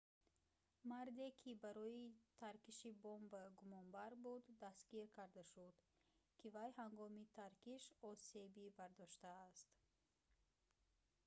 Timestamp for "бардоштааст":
8.77-9.69